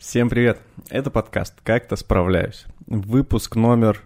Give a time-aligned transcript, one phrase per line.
[0.00, 0.58] Всем привет!
[0.88, 2.64] Это подкаст «Как-то справляюсь».
[2.86, 4.00] Выпуск номер,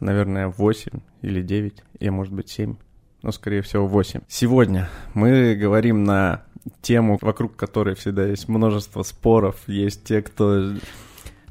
[0.00, 2.74] наверное, 8 или 9, и может быть 7,
[3.22, 4.22] но скорее всего 8.
[4.26, 6.42] Сегодня мы говорим на
[6.80, 9.60] тему, вокруг которой всегда есть множество споров.
[9.68, 10.72] Есть те, кто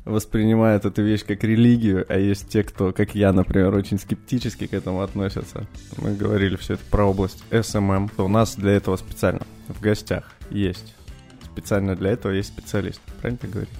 [0.03, 4.73] воспринимает эту вещь как религию, а есть те, кто, как я, например, очень скептически к
[4.73, 5.65] этому относятся.
[5.95, 8.11] Мы говорили все это про область SMM.
[8.17, 10.93] У нас для этого специально в гостях есть
[11.51, 13.01] специально для этого есть специалист.
[13.19, 13.73] Правильно ты говоришь?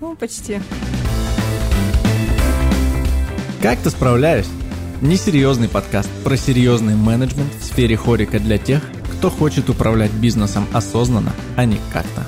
[0.00, 0.60] Ну, почти.
[3.62, 4.46] Как ты справляешь?
[5.00, 11.32] Несерьезный подкаст про серьезный менеджмент в сфере хорика для тех, кто хочет управлять бизнесом осознанно,
[11.56, 12.24] а не как-то.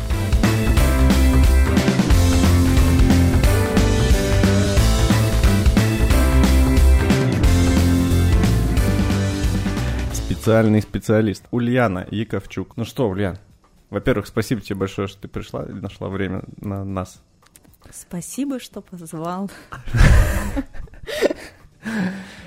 [10.12, 12.77] Специальный специалист Ульяна Яковчук.
[12.77, 13.39] Ну что, Ульян,
[13.91, 17.21] во-первых, спасибо тебе большое, что ты пришла и нашла время на нас.
[17.93, 19.51] Спасибо, что позвал.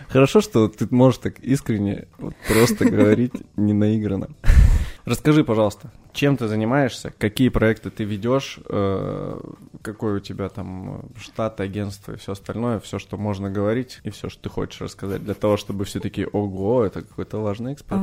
[0.08, 4.30] Хорошо, что ты можешь так искренне вот просто говорить не наигранно.
[5.06, 9.40] Расскажи, пожалуйста, чем ты занимаешься, какие проекты ты ведешь, э,
[9.82, 14.30] какой у тебя там штат, агентство и все остальное, все, что можно говорить, и все,
[14.30, 18.02] что ты хочешь рассказать, для того, чтобы все таки ого, это какой-то важный эксперт.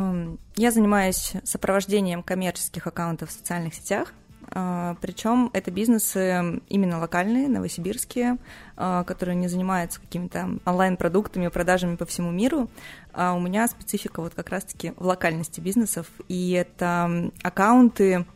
[0.57, 4.13] Я занимаюсь сопровождением коммерческих аккаунтов в социальных сетях,
[4.51, 8.39] Причем это бизнесы именно локальные, новосибирские,
[8.77, 12.69] а, которые не занимаются какими-то онлайн-продуктами, продажами по всему миру.
[13.13, 18.27] А у меня специфика вот как раз-таки в локальности бизнесов, и это аккаунты,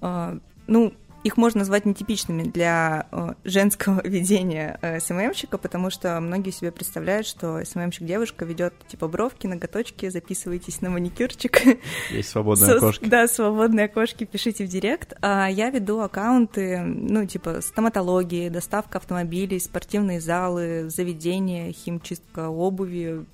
[0.00, 6.50] а, ну, их можно назвать нетипичными для э, женского ведения э, СММщика, потому что многие
[6.50, 11.60] себе представляют, что СММщик девушка ведет типа бровки, ноготочки, записывайтесь на маникюрчик.
[12.10, 13.04] Есть свободные окошки.
[13.04, 15.14] Да, свободные окошки, пишите в директ.
[15.22, 23.24] А я веду аккаунты, ну, типа стоматологии, доставка автомобилей, спортивные залы, заведения, химчистка обуви.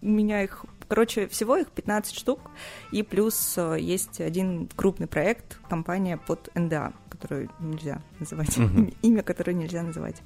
[0.00, 2.50] У меня их Короче, всего их 15 штук,
[2.90, 8.94] и плюс э, есть один крупный проект, компания под НДА которую нельзя называть, uh-huh.
[9.02, 10.22] имя, которое нельзя называть.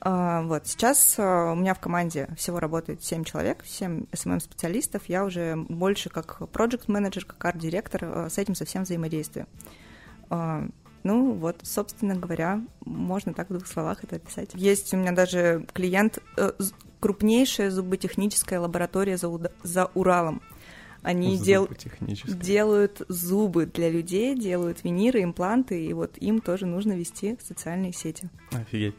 [0.00, 5.24] Uh, вот, сейчас uh, у меня в команде всего работает 7 человек, 7 SMM-специалистов, я
[5.24, 9.46] уже больше как проект-менеджер, как арт-директор uh, с этим совсем взаимодействую.
[11.04, 14.50] Ну вот, собственно говоря, можно так в двух словах это описать.
[14.54, 16.52] Есть у меня даже клиент, э,
[17.00, 19.28] крупнейшая зуботехническая лаборатория за,
[19.64, 20.40] за Уралом.
[21.02, 21.68] Они дел...
[22.26, 28.28] делают зубы для людей, делают виниры, импланты, и вот им тоже нужно вести социальные сети.
[28.52, 28.94] Офигеть.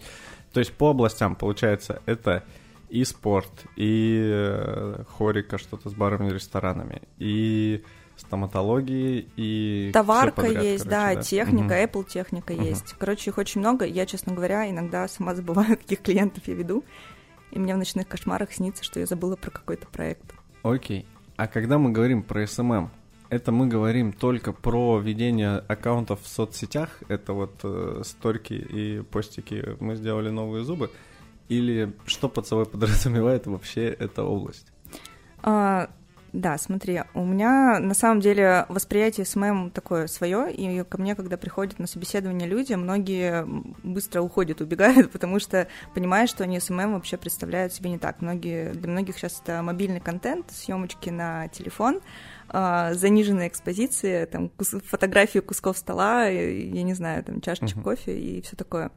[0.51, 2.43] То есть по областям, получается, это
[2.89, 7.83] и спорт, и э, хорика, что-то с барами и ресторанами, и
[8.17, 9.89] стоматологии, и...
[9.93, 11.73] Товарка подряд, есть, короче, да, да, техника, угу.
[11.73, 12.61] Apple техника угу.
[12.63, 12.93] есть.
[12.99, 13.85] Короче, их очень много.
[13.85, 16.83] Я, честно говоря, иногда сама забываю, каких клиентов я веду,
[17.51, 20.33] и мне в ночных кошмарах снится, что я забыла про какой-то проект.
[20.61, 21.07] Окей.
[21.35, 22.89] А когда мы говорим про SMM,
[23.29, 29.75] это мы говорим только про ведение аккаунтов в соцсетях, это вот э, сторики и постики,
[29.79, 30.91] мы сделали новые зубы,
[31.49, 34.67] или что под собой подразумевает вообще эта область?
[35.41, 35.89] А,
[36.33, 41.37] да, смотри, у меня на самом деле восприятие SMM такое свое, и ко мне, когда
[41.37, 43.45] приходят на собеседование люди, многие
[43.83, 48.21] быстро уходят, убегают, потому что понимают, что они SMM вообще представляют себе не так.
[48.21, 52.01] Многие, для многих сейчас это мобильный контент, съемочки на телефон,
[52.49, 57.83] а, заниженная экспозиция, там кус- фотографии кусков стола, я не знаю, там чашечек uh-huh.
[57.83, 58.89] кофе и все такое.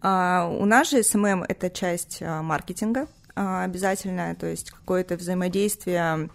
[0.00, 6.28] А, у нас же SMM это часть а, маркетинга обязательная, то есть какое-то взаимодействие а,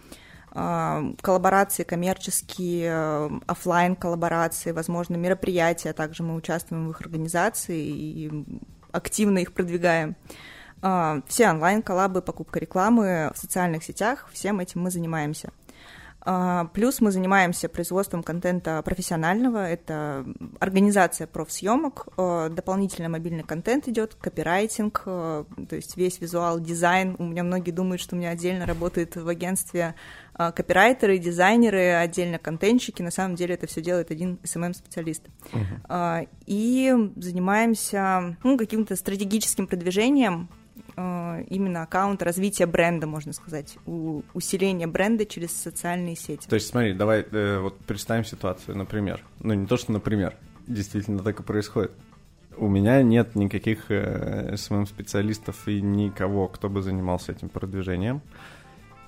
[0.52, 8.44] коллаборации коммерческие, а, офлайн коллаборации, возможно, мероприятия, также мы участвуем в их организации и
[8.92, 10.16] активно их продвигаем.
[10.80, 15.50] А, все онлайн-коллабы, покупка рекламы в социальных сетях, всем этим мы занимаемся.
[16.20, 20.26] А, плюс мы занимаемся производством контента профессионального, это
[20.58, 27.14] организация профсъемок, а, дополнительно мобильный контент идет, копирайтинг, а, то есть весь визуал, дизайн.
[27.18, 29.94] У меня многие думают, что у меня отдельно работает в агентстве
[30.34, 33.02] копирайтеры, дизайнеры, отдельно контентщики.
[33.02, 35.24] На самом деле это все делает один SMM-специалист.
[35.52, 36.28] Uh-huh.
[36.46, 40.57] И занимаемся ну, каким-то стратегическим продвижением Э,
[41.48, 46.48] именно аккаунт развития бренда, можно сказать, у, усиления бренда через социальные сети.
[46.48, 49.22] То есть, смотри, давай э, вот представим ситуацию, например.
[49.40, 50.34] Ну, не то, что например,
[50.66, 51.92] действительно так и происходит.
[52.56, 58.20] У меня нет никаких э, SMM-специалистов и никого, кто бы занимался этим продвижением.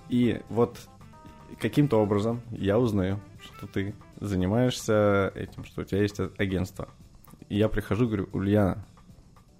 [0.09, 0.79] И вот
[1.59, 6.89] каким-то образом я узнаю, что ты занимаешься этим, что у тебя есть агентство.
[7.49, 8.85] И я прихожу, говорю, Ульяна,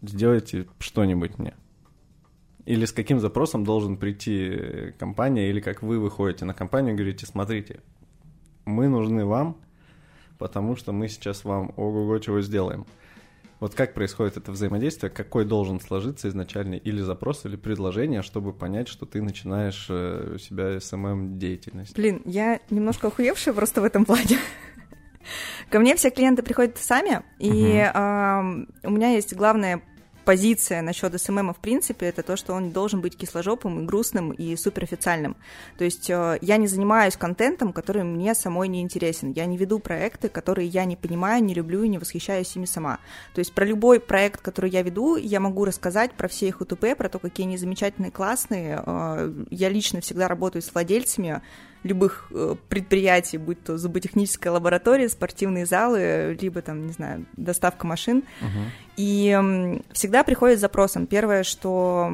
[0.03, 1.55] сделайте что-нибудь мне.
[2.67, 7.27] Или с каким запросом должен прийти компания, или как вы выходите на компанию и говорите,
[7.27, 7.81] смотрите,
[8.65, 9.57] мы нужны вам,
[10.39, 12.87] потому что мы сейчас вам ого-го чего сделаем.
[13.61, 18.89] Вот как происходит это взаимодействие, какой должен сложиться изначально или запрос, или предложение, чтобы понять,
[18.89, 21.95] что ты начинаешь э, у себя SMM-деятельность?
[21.95, 24.39] Блин, я немножко охуевшая просто в этом плане.
[25.71, 28.41] Ко мне все клиенты приходят сами, и э,
[28.83, 29.83] у меня есть главная
[30.31, 34.55] позиция насчет СММа в принципе, это то, что он должен быть кисложопым и грустным и
[34.55, 35.37] суперофициальным.
[35.77, 39.33] То есть э, я не занимаюсь контентом, который мне самой не интересен.
[39.33, 43.01] Я не веду проекты, которые я не понимаю, не люблю и не восхищаюсь ими сама.
[43.35, 46.97] То есть про любой проект, который я веду, я могу рассказать про все их УТП,
[46.97, 48.81] про то, какие они замечательные, классные.
[48.87, 51.43] Э, я лично всегда работаю с владельцами,
[51.83, 58.25] любых э, предприятий, будь то зуботехническая лаборатория, спортивные залы, либо там, не знаю, доставка машин.
[58.41, 58.71] Uh-huh.
[58.97, 61.07] И всегда приходит с запросом.
[61.07, 62.13] Первое, что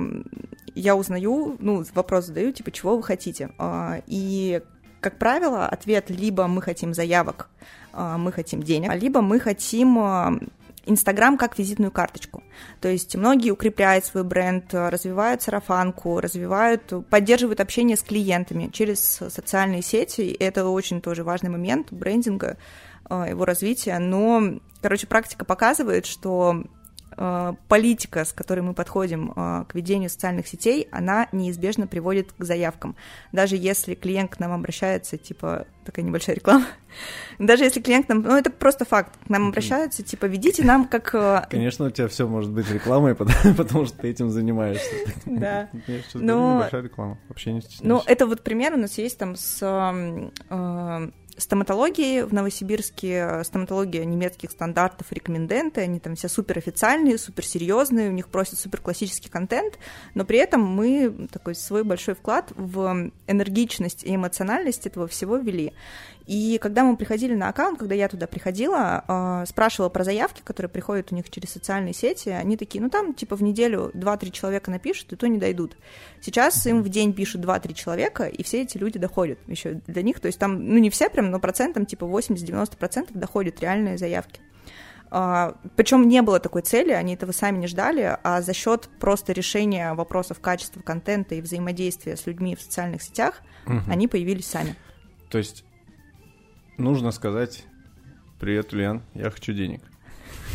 [0.75, 3.51] я узнаю, ну, вопрос задаю, типа, чего вы хотите?
[3.59, 4.61] А, и
[5.01, 7.49] как правило, ответ либо мы хотим заявок,
[7.93, 10.51] а, мы хотим денег, либо мы хотим
[10.87, 12.43] Инстаграм как визитную карточку.
[12.81, 19.83] То есть многие укрепляют свой бренд, развивают сарафанку, развивают, поддерживают общение с клиентами через социальные
[19.83, 20.21] сети.
[20.23, 22.57] И это очень тоже важный момент брендинга,
[23.11, 23.99] э, его развития.
[23.99, 26.63] Но, короче, практика показывает, что
[27.17, 32.95] политика, с которой мы подходим э, к ведению социальных сетей, она неизбежно приводит к заявкам.
[33.33, 36.67] Даже если клиент к нам обращается, типа, такая небольшая реклама,
[37.39, 40.87] даже если клиент к нам, ну это просто факт, к нам обращаются, типа, ведите нам
[40.87, 41.15] как...
[41.15, 44.95] Э, Конечно, у тебя все может быть рекламой, потому, потому что ты этим занимаешься.
[45.25, 45.71] Да.
[46.15, 46.57] Но...
[46.57, 47.85] Небольшая реклама, вообще не стесняйся.
[47.87, 49.63] Ну, это вот пример у нас есть там с
[51.39, 58.13] стоматологии в Новосибирске, стоматология немецких стандартов, рекоменденты, они там все супер официальные, супер серьезные, у
[58.13, 59.79] них просят супер классический контент,
[60.15, 65.73] но при этом мы такой свой большой вклад в энергичность и эмоциональность этого всего ввели.
[66.27, 70.69] И когда мы приходили на аккаунт, когда я туда приходила, э, спрашивала про заявки, которые
[70.69, 74.71] приходят у них через социальные сети, они такие, ну там типа в неделю 2-3 человека
[74.71, 75.77] напишут, и то не дойдут.
[76.21, 80.19] Сейчас им в день пишут 2-3 человека, и все эти люди доходят еще для них,
[80.19, 84.41] то есть там, ну не все прям, но процентом типа 80-90% доходят реальные заявки.
[85.09, 89.33] Uh, причем не было такой цели, они этого сами не ждали, а за счет просто
[89.33, 93.81] решения вопросов качества контента и взаимодействия с людьми в социальных сетях угу.
[93.89, 94.75] они появились сами.
[95.31, 95.65] То есть
[96.77, 97.65] нужно сказать
[98.41, 99.81] «Привет, Ульян, я хочу денег».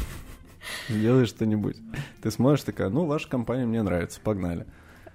[0.90, 1.78] Сделай что-нибудь.
[2.22, 4.66] Ты смотришь такая, ну, ваша компания мне нравится, погнали.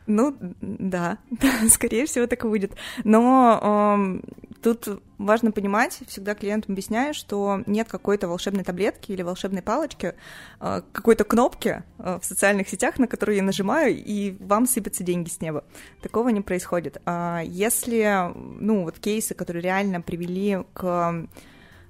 [0.06, 1.18] Ну, да,
[1.68, 2.72] скорее всего, так и будет.
[3.04, 4.28] Но э,
[4.62, 10.14] тут важно понимать, всегда клиентам объясняю, что нет какой-то волшебной таблетки или волшебной палочки,
[10.60, 15.28] э, какой-то кнопки э, в социальных сетях, на которую я нажимаю, и вам сыпятся деньги
[15.28, 15.64] с неба.
[16.02, 17.00] Такого не происходит.
[17.04, 21.26] А если, ну, вот кейсы, которые реально привели к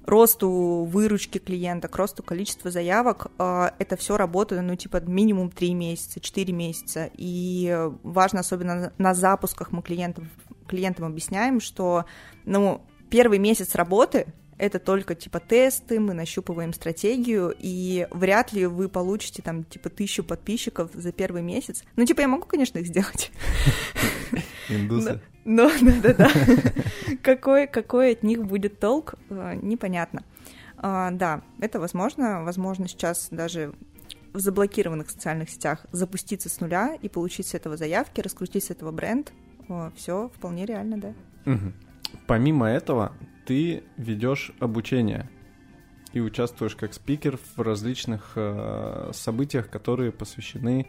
[0.08, 5.74] росту выручки клиента, к росту количества заявок, а, это все работает, ну, типа, минимум 3
[5.74, 7.10] месяца, 4 месяца.
[7.16, 10.28] И важно, особенно на запусках мы клиентам,
[10.66, 12.04] клиентам объясняем, что,
[12.44, 14.26] ну, первый месяц работы
[14.58, 20.24] это только типа тесты, мы нащупываем стратегию, и вряд ли вы получите там типа тысячу
[20.24, 21.84] подписчиков за первый месяц.
[21.96, 23.30] Ну, типа, я могу, конечно, их сделать.
[24.68, 25.20] Индусы.
[25.44, 26.28] Но, да-да-да.
[27.22, 30.24] Какой, какой от них будет толк, э, непонятно.
[30.76, 32.42] А, да, это возможно.
[32.42, 33.72] Возможно, сейчас даже
[34.32, 38.90] в заблокированных социальных сетях запуститься с нуля и получить с этого заявки, раскрутить с этого
[38.90, 39.32] бренд.
[39.96, 41.14] Все вполне реально, да.
[41.46, 41.72] Угу.
[42.26, 43.12] Помимо этого,
[43.46, 45.30] ты ведешь обучение
[46.12, 50.86] и участвуешь как спикер в различных э, событиях, которые посвящены,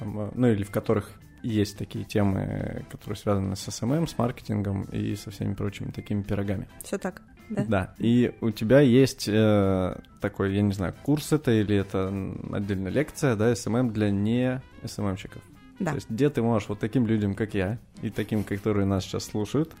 [0.00, 1.12] э, ну или в которых
[1.42, 6.68] есть такие темы, которые связаны с SMM, с маркетингом и со всеми прочими такими пирогами.
[6.82, 7.22] Все так.
[7.48, 7.64] Да.
[7.68, 7.94] да.
[7.98, 12.12] И у тебя есть э, такой, я не знаю, курс это или это
[12.52, 15.42] отдельная лекция, да, SMM для не SMM щиков.
[15.78, 15.90] Да.
[15.90, 19.24] То есть где ты можешь вот таким людям, как я, и таким, которые нас сейчас
[19.24, 19.74] слушают,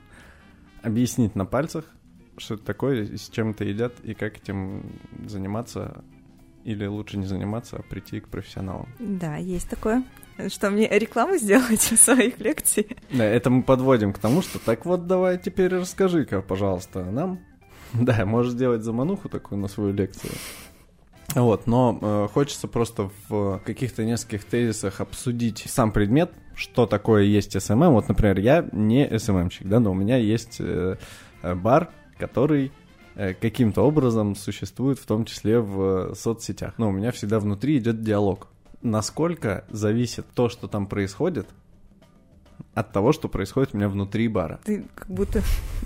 [0.82, 1.84] объяснить на пальцах,
[2.38, 4.92] что это такое, с чем это едят, и как этим
[5.26, 6.04] заниматься,
[6.64, 8.88] или лучше не заниматься, а прийти к профессионалам.
[8.98, 10.04] Да, есть такое.
[10.48, 12.96] Что, мне рекламу сделать в своих лекций?
[13.10, 17.40] Да, это мы подводим к тому, что так вот давай теперь расскажи-ка, пожалуйста, нам.
[17.92, 20.32] Да, можешь сделать замануху такую на свою лекцию.
[21.34, 27.60] Вот, но э, хочется просто в каких-то нескольких тезисах обсудить сам предмет, что такое есть
[27.60, 27.92] SMM.
[27.92, 30.96] Вот, например, я не SMM щик, да, но у меня есть э,
[31.42, 32.72] бар, который
[33.16, 36.74] э, каким-то образом существует в том числе в соцсетях.
[36.78, 38.48] Но у меня всегда внутри идет диалог.
[38.86, 41.48] Насколько зависит то, что там происходит,
[42.72, 44.60] от того, что происходит у меня внутри бара.
[44.64, 45.42] Ты как будто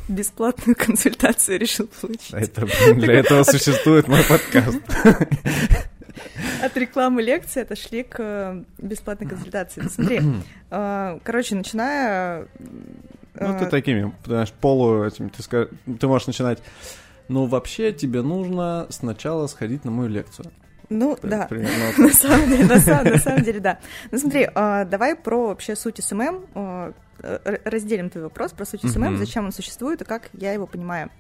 [0.09, 2.35] бесплатную консультацию решил получить.
[2.35, 4.83] Это, для этого существует мой подкаст.
[6.62, 9.80] От рекламы лекции отошли к э, бесплатной консультации.
[9.88, 10.21] Смотри,
[10.71, 12.49] э, короче, начиная...
[13.35, 15.69] Ну, ты э, такими, знаешь, полу этим, ты, скаж...
[15.99, 16.62] ты можешь начинать...
[17.28, 20.52] Ну, вообще тебе нужно сначала сходить на мою лекцию.
[20.90, 21.49] Ну, да,
[21.99, 23.78] на самом деле, на самом, на самом деле, да.
[24.11, 29.52] Ну, смотри, давай про вообще суть SMM, разделим твой вопрос про суть SMM, зачем он
[29.52, 31.11] существует и как я его понимаю.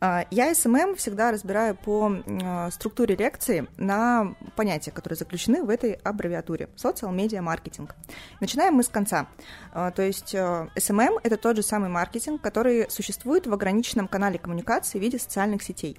[0.00, 2.10] А, я SMM всегда разбираю по
[2.42, 7.94] а, структуре лекции на понятия, которые заключены в этой аббревиатуре– social media marketing.
[8.40, 9.26] Начинаем мы с конца.
[9.72, 14.98] А, то есть SMM– это тот же самый маркетинг, который существует в ограниченном канале коммуникации
[14.98, 15.98] в виде социальных сетей.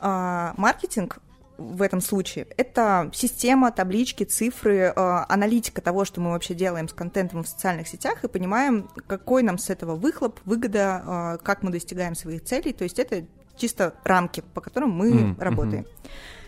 [0.00, 1.18] Маркетинг
[1.58, 2.46] в этом случае.
[2.56, 8.24] Это система, таблички, цифры, аналитика того, что мы вообще делаем с контентом в социальных сетях,
[8.24, 12.72] и понимаем, какой нам с этого выхлоп, выгода, как мы достигаем своих целей.
[12.72, 15.42] То есть это чисто рамки, по которым мы mm-hmm.
[15.42, 15.84] работаем.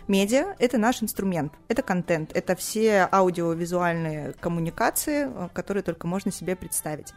[0.07, 7.13] Медиа— это наш инструмент, это контент, это все аудиовизуальные коммуникации, которые только можно себе представить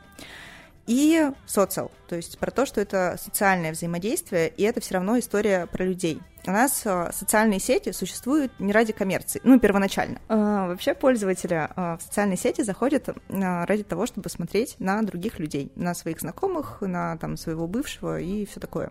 [0.87, 5.67] и социал, то есть про то, что это социальное взаимодействие, и это все равно история
[5.67, 6.21] про людей.
[6.47, 10.21] У нас э, социальные сети существуют не ради коммерции, ну, первоначально.
[10.29, 15.39] А, вообще пользователи а, в социальные сети заходят а, ради того, чтобы смотреть на других
[15.39, 18.91] людей, на своих знакомых, на там, своего бывшего и все такое.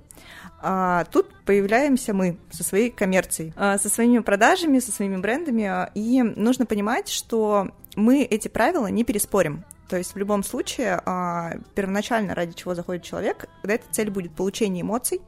[0.61, 6.65] А тут появляемся мы со своей коммерцией, со своими продажами, со своими брендами, и нужно
[6.65, 9.63] понимать, что мы эти правила не переспорим.
[9.93, 14.33] То есть в любом случае а, первоначально ради чего заходит человек, когда эта цель будет
[14.33, 15.21] получение эмоций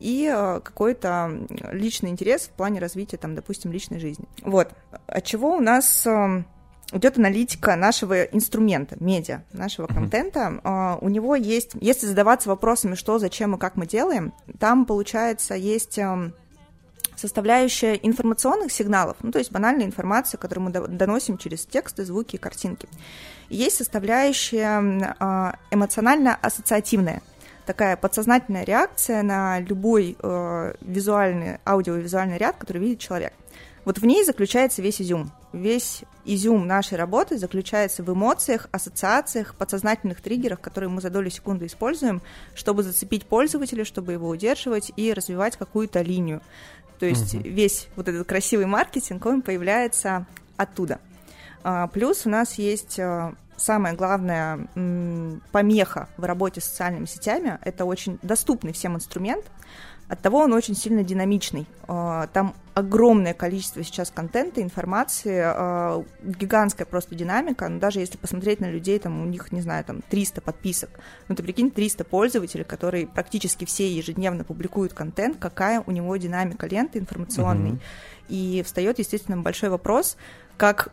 [0.00, 4.24] и а, какой-то личный интерес в плане развития, там, допустим, личной жизни.
[4.40, 4.70] Вот.
[5.06, 6.44] От чего у нас а,
[6.92, 10.98] идет аналитика нашего инструмента, медиа, нашего контента.
[11.02, 15.98] У него есть, если задаваться вопросами, что, зачем и как мы делаем, там, получается, есть
[17.16, 22.38] составляющая информационных сигналов, ну, то есть банальная информация, которую мы доносим через тексты, звуки и
[22.38, 22.88] картинки.
[23.48, 24.80] Есть составляющая
[25.70, 27.22] эмоционально-ассоциативная,
[27.64, 33.32] такая подсознательная реакция на любой э, визуальный, аудиовизуальный ряд, который видит человек.
[33.84, 35.30] Вот в ней заключается весь изюм.
[35.52, 41.66] Весь изюм нашей работы заключается в эмоциях, ассоциациях, подсознательных триггерах, которые мы за долю секунды
[41.66, 42.20] используем,
[42.54, 46.42] чтобы зацепить пользователя, чтобы его удерживать и развивать какую-то линию.
[46.98, 47.44] То есть угу.
[47.44, 50.26] весь вот этот красивый маркетинг, он появляется
[50.56, 50.98] оттуда.
[51.68, 54.68] А, плюс у нас есть а, самая главная
[55.50, 57.58] помеха в работе с социальными сетями.
[57.60, 59.44] Это очень доступный всем инструмент.
[60.08, 61.66] Оттого он очень сильно динамичный.
[61.88, 67.68] А, там огромное количество сейчас контента, информации, гигантская просто динамика.
[67.68, 70.90] Но даже если посмотреть на людей, там у них, не знаю, там 300 подписок.
[71.26, 76.68] Ну, ты прикинь, 300 пользователей, которые практически все ежедневно публикуют контент, какая у него динамика
[76.68, 77.70] ленты информационной.
[77.72, 77.80] Uh-huh.
[78.28, 80.16] И встает, естественно, большой вопрос,
[80.56, 80.92] как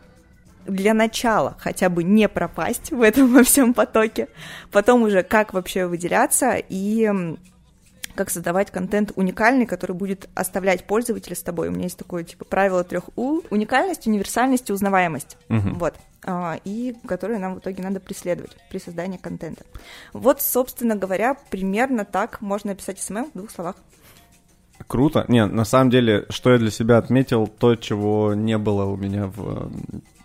[0.66, 4.28] для начала хотя бы не пропасть в этом во всем потоке,
[4.70, 7.36] потом уже как вообще выделяться и
[8.14, 11.68] как создавать контент уникальный, который будет оставлять пользователя с тобой.
[11.68, 15.36] У меня есть такое типа правило трех У: уникальность, универсальность и узнаваемость.
[15.48, 15.70] Угу.
[15.74, 15.94] Вот.
[16.26, 19.64] А, и которые нам в итоге надо преследовать при создании контента.
[20.12, 23.76] Вот, собственно говоря, примерно так можно описать SMM в двух словах.
[24.86, 25.24] Круто.
[25.28, 29.26] Не, на самом деле, что я для себя отметил, то, чего не было у меня
[29.26, 29.70] в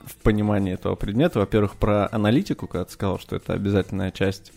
[0.10, 1.40] в понимании этого предмета.
[1.40, 4.52] Во-первых, про аналитику, когда ты сказал, что это обязательная часть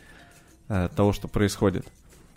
[0.68, 1.87] э, того, что происходит.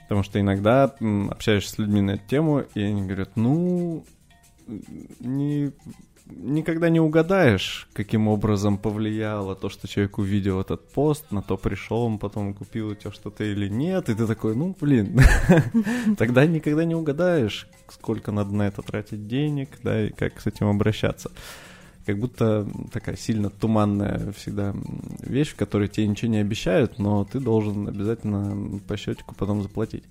[0.03, 4.05] Потому что иногда м, общаешься с людьми на эту тему, и они говорят, ну,
[5.19, 5.71] не,
[6.27, 12.03] никогда не угадаешь, каким образом повлияло то, что человек увидел этот пост, на то пришел
[12.03, 15.19] он, потом купил у тебя что-то или нет, и ты такой, ну, блин,
[16.17, 20.67] тогда никогда не угадаешь, сколько надо на это тратить денег, да, и как с этим
[20.67, 21.31] обращаться
[22.05, 24.73] как будто такая сильно туманная всегда
[25.21, 30.03] вещь, в которой тебе ничего не обещают, но ты должен обязательно по счетику потом заплатить.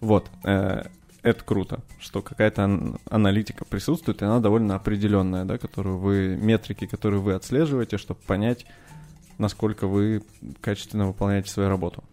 [0.00, 0.84] Вот, э,
[1.22, 7.20] это круто, что какая-то аналитика присутствует, и она довольно определенная, да, которую вы, метрики, которые
[7.20, 8.66] вы отслеживаете, чтобы понять,
[9.38, 10.22] насколько вы
[10.60, 12.04] качественно выполняете свою работу.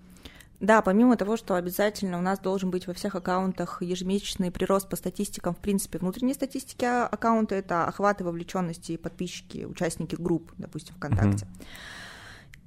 [0.63, 4.95] Да, помимо того, что обязательно у нас должен быть во всех аккаунтах ежемесячный прирост по
[4.95, 11.45] статистикам, в принципе, внутренней статистики аккаунта, это охваты, вовлеченности, подписчики, участники групп, допустим, ВКонтакте.
[11.45, 11.65] Mm-hmm.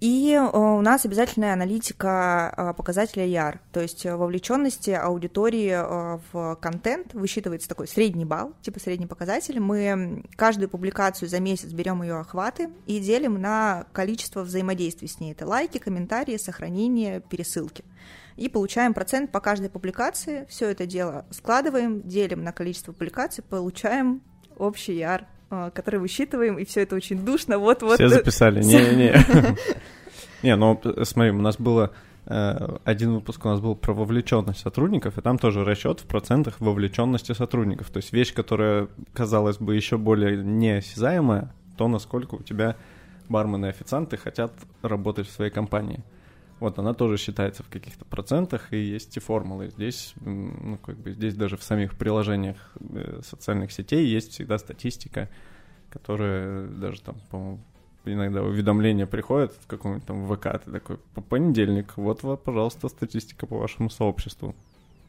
[0.00, 5.74] И э, у нас обязательная аналитика э, показателя ER, то есть э, вовлеченности аудитории
[6.32, 9.58] в контент высчитывается такой средний балл, типа средний показатель.
[9.58, 15.32] Мы каждую публикацию за месяц берем ее охваты и делим на количество взаимодействий с ней.
[15.32, 17.84] Это лайки, комментарии, сохранения, пересылки.
[18.36, 20.46] И получаем процент по каждой публикации.
[20.50, 24.20] Все это дело складываем, делим на количество публикаций, получаем
[24.58, 27.58] общий ER который высчитываем, и все это очень душно.
[27.58, 27.94] Вот, вот.
[27.94, 28.62] Все записали.
[28.62, 29.14] Не-не-не.
[30.42, 31.92] Не, ну смотри, у нас было
[32.26, 36.60] э, один выпуск у нас был про вовлеченность сотрудников, и там тоже расчет в процентах
[36.60, 37.90] вовлеченности сотрудников.
[37.90, 42.76] То есть вещь, которая, казалось бы, еще более неосязаемая, то насколько у тебя
[43.28, 46.04] бармены и официанты хотят работать в своей компании.
[46.58, 49.68] Вот она тоже считается в каких-то процентах, и есть и формулы.
[49.68, 55.28] Здесь, ну, как бы, здесь даже в самих приложениях э, социальных сетей есть всегда статистика,
[55.90, 57.60] которая даже там, по-моему,
[58.06, 63.46] иногда уведомления приходят в каком-нибудь там ВК, ты такой, по понедельник, вот, вот, пожалуйста, статистика
[63.46, 64.54] по вашему сообществу.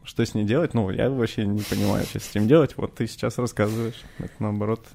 [0.03, 0.73] Что с ней делать?
[0.73, 2.77] Ну, я вообще не понимаю, что с этим делать.
[2.77, 4.01] Вот ты сейчас рассказываешь.
[4.19, 4.87] Это наоборот.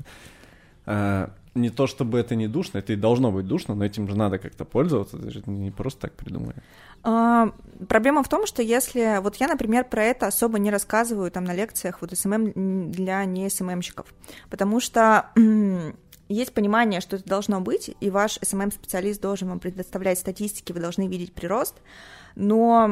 [0.86, 4.16] А, не то чтобы это не душно, это и должно быть душно, но этим же
[4.16, 6.56] надо как-то пользоваться, это же не просто так придумали.
[7.02, 7.52] А,
[7.88, 9.20] проблема в том, что если...
[9.20, 13.48] Вот я, например, про это особо не рассказываю там на лекциях вот SMM для не
[13.48, 14.06] SMM щиков,
[14.50, 15.30] потому что
[16.32, 21.08] есть понимание, что это должно быть, и ваш SMM-специалист должен вам предоставлять статистики, вы должны
[21.08, 21.76] видеть прирост,
[22.34, 22.88] но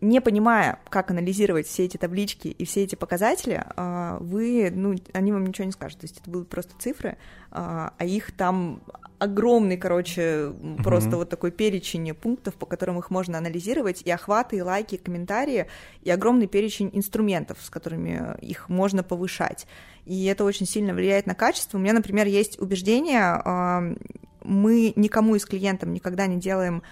[0.00, 5.32] не понимая, как анализировать все эти таблички и все эти показатели, а, вы, ну, они
[5.32, 7.18] вам ничего не скажут, то есть это будут просто цифры,
[7.50, 8.82] а, а их там
[9.18, 11.16] огромный, короче, просто mm-hmm.
[11.16, 15.66] вот такой перечень пунктов, по которым их можно анализировать, и охваты, и лайки, и комментарии,
[16.02, 19.66] и огромный перечень инструментов, с которыми их можно повышать.
[20.06, 21.76] И это очень сильно влияет на качество.
[21.76, 23.94] У меня, например, есть убеждение, а,
[24.42, 26.82] мы никому из клиентов никогда не делаем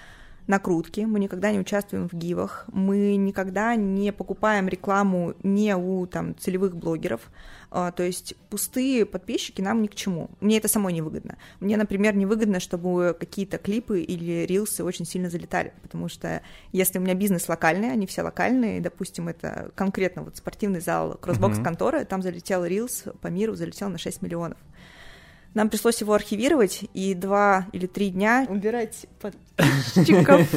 [0.49, 6.37] накрутки, мы никогда не участвуем в гивах, мы никогда не покупаем рекламу не у там,
[6.37, 7.31] целевых блогеров,
[7.71, 10.31] а, то есть пустые подписчики нам ни к чему.
[10.41, 11.37] Мне это самой невыгодно.
[11.61, 16.41] Мне, например, невыгодно, чтобы какие-то клипы или рилсы очень сильно залетали, потому что
[16.73, 21.59] если у меня бизнес локальный, они все локальные, допустим, это конкретно вот спортивный зал кроссбокс
[21.59, 24.59] конторы, там залетел рилс по миру, залетел на 6 миллионов.
[25.55, 30.49] Нам пришлось его архивировать и два или три дня убирать подписчиков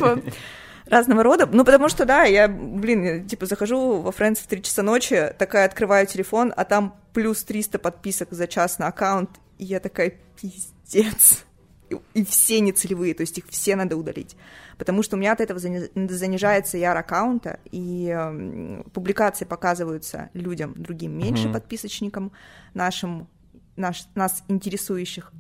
[0.91, 1.47] разного рода.
[1.51, 5.34] Ну, потому что, да, я, блин, я, типа, захожу во Friends в 3 часа ночи,
[5.38, 10.13] такая открываю телефон, а там плюс 300 подписок за час на аккаунт, и я такая,
[10.39, 11.45] пиздец.
[11.89, 14.36] И, и все нецелевые, то есть их все надо удалить.
[14.77, 21.17] Потому что у меня от этого занижается яр аккаунта, и э, публикации показываются людям другим
[21.17, 21.54] меньше mm-hmm.
[21.54, 22.32] подписочникам,
[22.73, 23.27] нашим
[23.75, 25.31] наш, нас интересующих.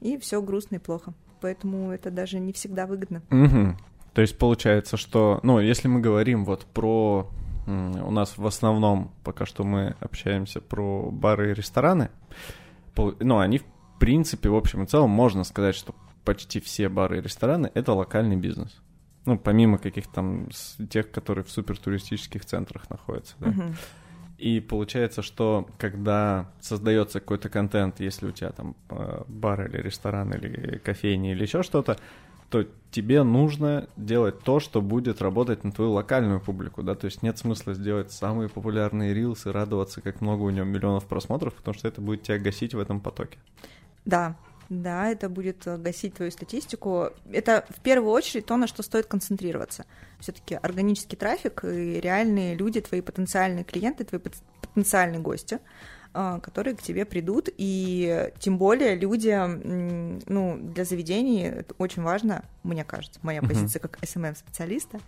[0.00, 1.12] И все грустно и плохо.
[1.40, 3.22] Поэтому это даже не всегда выгодно.
[3.30, 3.76] Угу.
[4.14, 7.28] То есть получается, что, ну, если мы говорим вот про...
[7.66, 12.10] У нас в основном пока что мы общаемся про бары и рестораны.
[12.96, 13.64] Ну, они, в
[14.00, 18.36] принципе, в общем и целом, можно сказать, что почти все бары и рестораны— это локальный
[18.36, 18.76] бизнес.
[19.26, 20.48] Ну, помимо каких-то там
[20.90, 23.50] тех, которые в супертуристических центрах находятся, да.
[23.50, 23.74] Uh-huh.
[24.40, 30.32] И получается, что когда создается какой-то контент, если у тебя там э, бар или ресторан
[30.32, 31.98] или кофейня или еще что-то,
[32.48, 37.22] то тебе нужно делать то, что будет работать на твою локальную публику, да, то есть
[37.22, 41.86] нет смысла сделать самые популярные рилсы, радоваться, как много у него миллионов просмотров, потому что
[41.86, 43.38] это будет тебя гасить в этом потоке.
[44.06, 44.36] Да,
[44.70, 47.10] да, это будет э, гасить твою статистику.
[47.30, 49.84] Это в первую очередь то, на что стоит концентрироваться.
[50.20, 55.58] Все-таки органический трафик и реальные люди, твои потенциальные клиенты, твои потенциальные гости,
[56.12, 59.32] а, которые к тебе придут, и тем более люди,
[60.28, 64.98] ну, для заведений это очень важно, мне кажется, моя позиция как SMM-специалиста,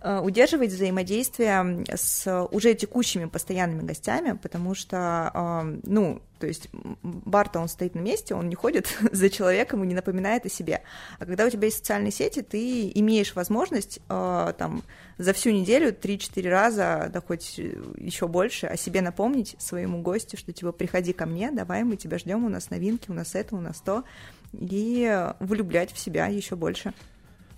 [0.00, 6.68] а, удерживать взаимодействие с уже текущими постоянными гостями, потому что, а, ну, то есть
[7.02, 10.82] бар-то он стоит на месте, он не ходит за человеком и не напоминает о себе.
[11.18, 14.82] А когда у тебя есть социальные сети, ты имеешь возможность э, там
[15.18, 20.52] за всю неделю 3-4 раза, да хоть еще больше, о себе напомнить своему гостю, что
[20.52, 23.60] типа приходи ко мне, давай мы тебя ждем, у нас новинки, у нас это, у
[23.60, 24.04] нас то,
[24.52, 26.94] и влюблять в себя еще больше.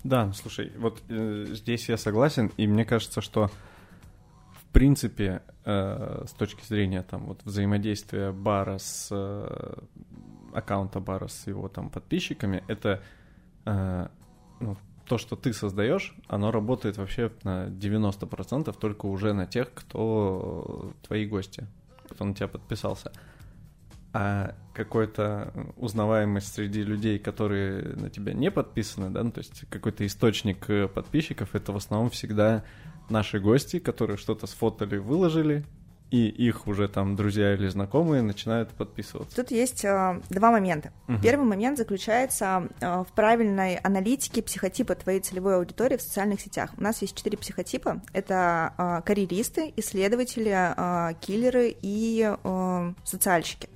[0.03, 3.51] Да, слушай, вот э, здесь я согласен, и мне кажется, что
[4.71, 9.73] принципе, э, с точки зрения там вот взаимодействия бара с э,
[10.53, 13.01] аккаунта бара с его там подписчиками, это
[13.65, 14.07] э,
[14.59, 20.93] ну, то, что ты создаешь, оно работает вообще на 90% только уже на тех, кто
[21.01, 21.67] твои гости,
[22.09, 23.11] кто на тебя подписался.
[24.13, 30.05] а какой-то узнаваемость среди людей, которые на тебя не подписаны, да, ну, то есть какой-то
[30.05, 32.63] источник подписчиков, это в основном всегда
[33.11, 35.65] наши гости, которые что-то сфотали, выложили,
[36.11, 39.33] и их уже там друзья или знакомые начинают подписываться.
[39.35, 40.91] Тут есть э, два момента.
[41.07, 41.19] Угу.
[41.21, 46.71] Первый момент заключается э, в правильной аналитике психотипа твоей целевой аудитории в социальных сетях.
[46.77, 48.01] У нас есть четыре психотипа.
[48.11, 53.69] Это э, карьеристы, исследователи, э, киллеры и э, социальщики.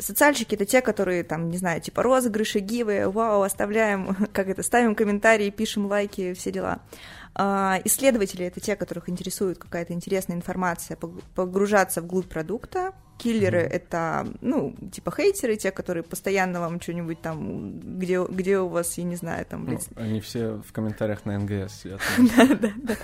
[0.00, 4.94] Социальщики— это те, которые, там, не знаю, типа розыгрыши, гивы, вау, оставляем, как это, ставим
[4.94, 6.80] комментарии, пишем лайки, все дела.
[7.34, 12.92] А, исследователи— это те, которых интересует какая-то интересная информация, погружаться вглубь продукта.
[13.18, 18.68] Киллеры mm-hmm.— это, ну, типа хейтеры, те, которые постоянно вам что-нибудь там, где, где у
[18.68, 19.66] вас, я не знаю, там...
[19.66, 22.00] Ну, они все в комментариях на НГС сидят.
[22.36, 22.96] Да-да-да.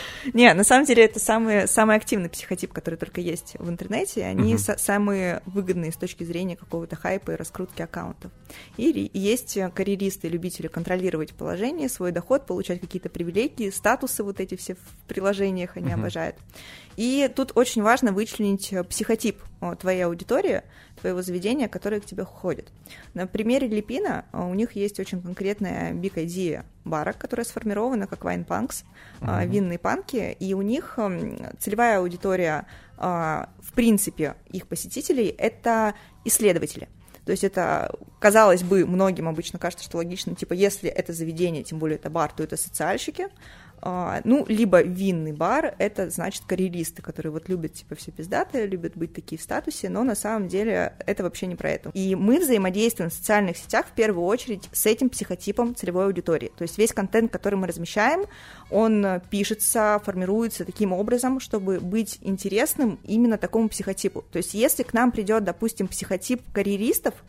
[0.32, 4.24] Не, на самом деле это самый, самый активный психотип, который только есть в интернете.
[4.24, 4.78] Они uh-huh.
[4.78, 8.30] самые выгодные с точки зрения какого-то хайпа и раскрутки аккаунтов.
[8.76, 14.74] И есть карьеристы, любители контролировать положение, свой доход, получать какие-то привилегии, статусы вот эти все
[14.74, 15.94] в приложениях они uh-huh.
[15.94, 16.36] обожают.
[16.96, 19.38] И тут очень важно вычленить психотип
[19.78, 20.62] твоей аудитории,
[21.02, 22.72] твоего заведения, которое к тебе ходит.
[23.12, 28.20] На примере Липина а, у них есть очень конкретная big idea бара, которая сформирована как
[28.20, 28.84] Wine Punks,
[29.20, 29.46] uh-huh.
[29.46, 30.98] винные панки, и у них
[31.58, 36.88] целевая аудитория, а, в принципе, их посетителей— это исследователи.
[37.24, 41.78] То есть это, казалось бы, многим обычно кажется, что логично, типа, если это заведение, тем
[41.78, 43.28] более это бар, то это социальщики,
[43.82, 49.12] ну, либо винный бар, это значит карьеристы, которые вот любят, типа, все пиздатые, любят быть
[49.12, 51.90] такие в статусе, но на самом деле это вообще не про это.
[51.94, 56.52] И мы взаимодействуем в социальных сетях в первую очередь с этим психотипом целевой аудитории.
[56.56, 58.24] То есть весь контент, который мы размещаем,
[58.70, 64.24] он пишется, формируется таким образом, чтобы быть интересным именно такому психотипу.
[64.30, 67.24] То есть если к нам придет, допустим, психотип карьеристов, а,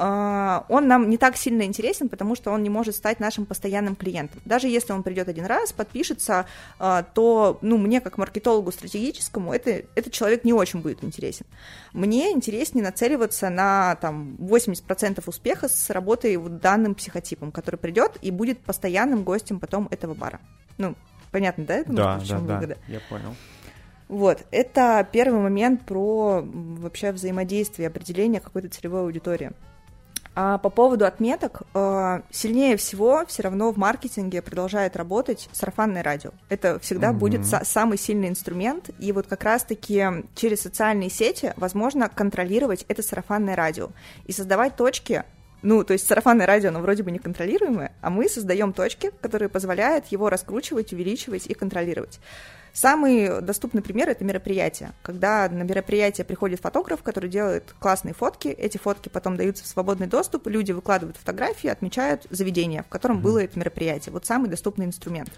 [0.00, 4.40] он нам не так сильно интересен, потому что он не может стать нашим постоянным клиентом.
[4.46, 6.46] Даже если он придет один раз, подпишется,
[6.78, 11.44] а, то, ну, мне как маркетологу стратегическому это, этот человек не очень будет интересен.
[11.92, 18.58] Мне интереснее нацеливаться на там 80% успеха с работой данным психотипом, который придет и будет
[18.60, 20.40] постоянным гостем потом этого бара.
[20.78, 20.94] Ну,
[21.30, 21.76] понятно, да?
[21.76, 22.78] Это да, да, да, выгода?
[22.88, 23.34] я понял.
[24.08, 29.52] Вот, это первый момент про вообще взаимодействие, определение какой-то целевой аудитории.
[30.34, 36.30] А по поводу отметок, э, сильнее всего все равно в маркетинге продолжает работать сарафанное радио.
[36.48, 37.14] Это всегда mm-hmm.
[37.14, 40.04] будет са- самый сильный инструмент, и вот как раз-таки
[40.36, 43.90] через социальные сети возможно контролировать это сарафанное радио
[44.24, 45.24] и создавать точки,
[45.62, 50.06] ну, то есть сарафанное радио, оно вроде бы неконтролируемое, а мы создаем точки, которые позволяют
[50.06, 52.20] его раскручивать, увеличивать и контролировать.
[52.72, 54.92] Самый доступный пример— это мероприятие.
[55.02, 60.06] Когда на мероприятие приходит фотограф, который делает классные фотки, эти фотки потом даются в свободный
[60.06, 63.22] доступ, люди выкладывают фотографии, отмечают заведение, в котором mm-hmm.
[63.22, 64.12] было это мероприятие.
[64.12, 65.30] Вот самый доступный инструмент.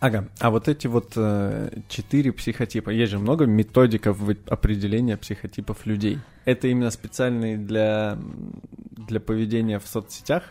[0.00, 6.18] Ага, а вот эти вот э, четыре психотипа, есть же много методиков определения психотипов людей.
[6.44, 8.18] Это именно специальные для,
[8.90, 10.42] для поведения в соцсетях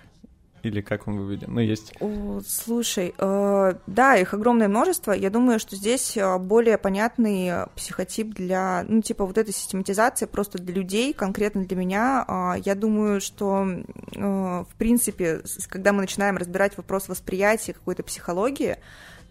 [0.63, 1.53] или как он выведен?
[1.53, 1.93] Ну, есть.
[1.99, 5.11] О, слушай, э, да, их огромное множество.
[5.11, 10.57] Я думаю, что здесь э, более понятный психотип для, ну, типа, вот этой систематизации просто
[10.57, 12.25] для людей, конкретно для меня.
[12.27, 18.77] Э, я думаю, что, э, в принципе, когда мы начинаем разбирать вопрос восприятия какой-то психологии,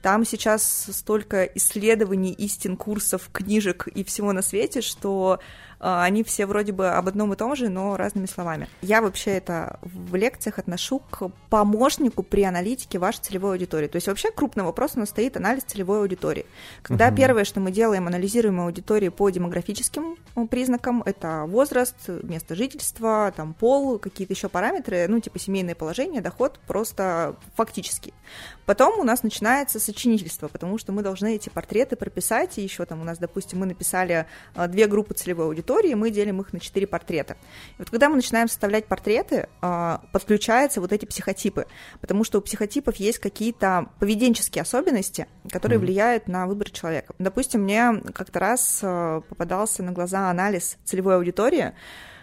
[0.03, 5.41] там сейчас столько исследований, истин, курсов, книжек и всего на свете, что
[5.81, 8.69] они все вроде бы об одном и том же, но разными словами.
[8.83, 13.87] Я вообще это в лекциях отношу к помощнику при аналитике вашей целевой аудитории.
[13.87, 16.47] То есть вообще крупный вопрос у нас стоит анализ целевой аудитории.
[16.83, 17.17] Когда угу.
[17.17, 23.55] первое, что мы делаем, анализируем аудиторию по демографическим э, признакам, это возраст, место жительства, там
[23.55, 28.13] пол, какие-то еще параметры, ну типа семейное положение, доход, просто фактически.
[28.67, 33.01] Потом у нас начинается сочинительство, потому что мы должны эти портреты прописать, и еще там
[33.01, 36.61] у нас, допустим, мы написали э, две группы целевой аудитории, аудитории, мы делим их на
[36.61, 37.37] четыре портрета.
[37.73, 41.67] И вот когда мы начинаем составлять портреты, а, подключаются вот эти психотипы,
[42.01, 45.83] потому что у психотипов есть какие-то поведенческие особенности, которые mm-hmm.
[45.83, 47.15] влияют на выбор человека.
[47.19, 51.73] Допустим, мне как-то раз а, попадался на глаза анализ целевой аудитории,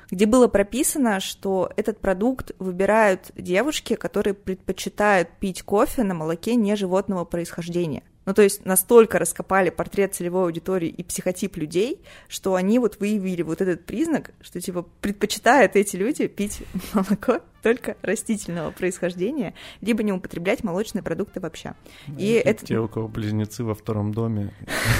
[0.09, 6.75] где было прописано, что этот продукт выбирают девушки, которые предпочитают пить кофе на молоке не
[6.75, 8.03] животного происхождения.
[8.27, 13.41] Ну, то есть настолько раскопали портрет целевой аудитории и психотип людей, что они вот выявили
[13.41, 16.61] вот этот признак, что, типа, предпочитают эти люди пить
[16.93, 21.73] молоко только растительного происхождения, либо не употреблять молочные продукты вообще.
[22.17, 22.65] И это...
[22.65, 24.53] Те, у кого близнецы во втором доме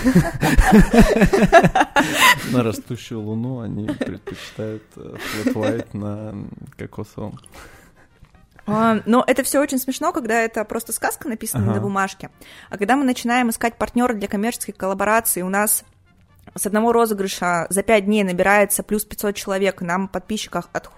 [2.54, 4.84] на растущую луну, они предпочитают
[5.52, 6.34] флэт на
[6.78, 7.38] кокосовом.
[8.67, 11.75] А, но это все очень смешно, когда это просто сказка написана ага.
[11.75, 12.30] на бумажке.
[12.69, 15.86] А когда мы начинаем искать партнера для коммерческой коллаборации, у нас
[16.53, 20.89] с одного розыгрыша за 5 дней набирается плюс 500 человек, нам подписчиках от,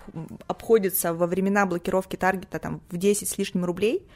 [0.48, 4.08] обходится во времена блокировки таргета там в 10 с лишним рублей,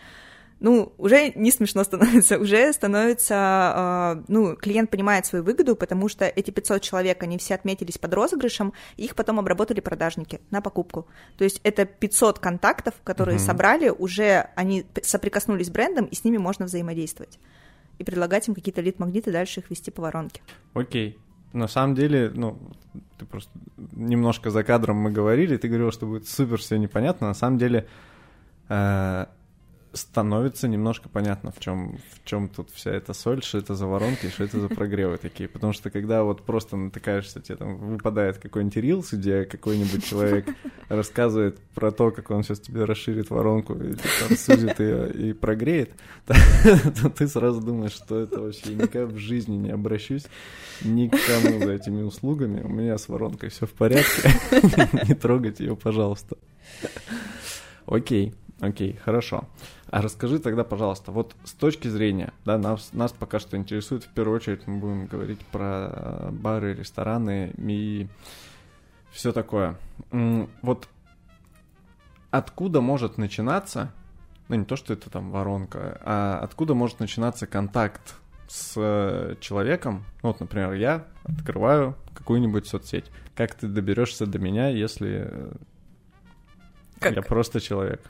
[0.63, 6.23] ну, уже не смешно становится, уже становится, э, ну, клиент понимает свою выгоду, потому что
[6.23, 11.06] эти 500 человек, они все отметились под розыгрышем, их потом обработали продажники на покупку.
[11.38, 13.45] То есть это 500 контактов, которые mm-hmm.
[13.45, 17.39] собрали, уже они соприкоснулись с брендом, и с ними можно взаимодействовать.
[17.99, 20.41] И предлагать им какие-то лид-магниты, дальше их вести по воронке.
[20.73, 21.19] Окей.
[21.52, 22.58] На самом деле, ну,
[23.19, 23.52] ты просто
[23.91, 27.28] немножко за кадром мы говорили, ты говорил, что будет супер все непонятно.
[27.28, 27.86] На самом деле,
[28.69, 29.26] э,
[29.93, 34.27] становится немножко понятно, в чем, в чем тут вся эта соль, что это за воронки,
[34.27, 35.47] что это за прогревы такие.
[35.47, 40.47] Потому что когда вот просто натыкаешься, тебе там выпадает какой-нибудь рилс, где какой-нибудь человек
[40.89, 45.91] рассказывает про то, как он сейчас тебе расширит воронку, и там сузит ее и прогреет,
[46.25, 46.34] то,
[47.01, 50.25] то ты сразу думаешь, что это вообще никогда в жизни не обращусь
[50.82, 52.62] никому за этими услугами.
[52.62, 54.32] У меня с воронкой все в порядке.
[55.08, 56.36] Не трогайте ее, пожалуйста.
[57.86, 59.45] Окей, окей, хорошо.
[59.89, 64.10] А расскажи тогда, пожалуйста, вот с точки зрения, да, нас, нас пока что интересует, в
[64.10, 68.08] первую очередь мы будем говорить про э, бары, рестораны и
[69.12, 69.78] все такое.
[70.12, 70.88] Вот
[72.32, 73.91] откуда может начинаться,
[74.47, 78.15] ну не то, что это там воронка, а откуда может начинаться контакт
[78.47, 83.06] с э, человеком, ну вот, например, я открываю какую-нибудь соцсеть.
[83.36, 85.52] Как ты доберешься до меня, если
[87.03, 87.15] как?
[87.15, 88.01] я просто человек?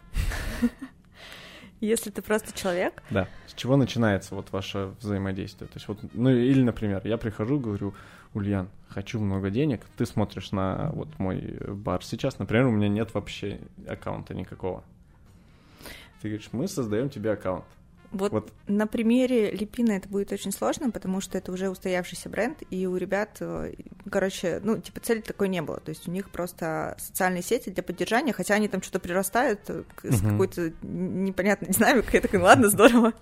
[1.80, 3.04] Если ты просто человек?
[3.10, 3.28] Да.
[3.46, 5.68] С чего начинается вот ваше взаимодействие?
[5.68, 7.94] То есть вот, ну или, например, я прихожу, говорю,
[8.34, 13.14] Ульян, хочу много денег, ты смотришь на вот мой бар сейчас, например, у меня нет
[13.14, 14.84] вообще аккаунта никакого.
[16.22, 17.66] Ты говоришь, мы создаем тебе аккаунт.
[18.14, 22.62] Вот, вот на примере Липина это будет очень сложно, потому что это уже устоявшийся бренд,
[22.70, 23.74] и у ребят, э,
[24.10, 25.80] короче, ну, типа цели такой не было.
[25.80, 29.84] То есть у них просто социальные сети для поддержания, хотя они там что-то прирастают э,
[30.04, 30.30] с угу.
[30.30, 32.10] какой-то непонятной динамикой.
[32.14, 33.14] Я такой, ну ладно, здорово,